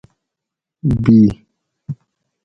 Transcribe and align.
بی 1.03 1.15